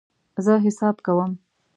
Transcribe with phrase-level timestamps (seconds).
[0.45, 1.31] زه حساب کوم